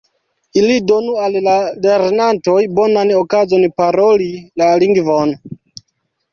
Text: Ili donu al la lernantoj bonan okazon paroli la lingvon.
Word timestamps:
Ili 0.61 0.77
donu 0.91 1.13
al 1.27 1.37
la 1.47 1.57
lernantoj 1.87 2.57
bonan 2.81 3.13
okazon 3.21 3.69
paroli 3.79 4.33
la 4.63 4.73
lingvon. 4.87 5.39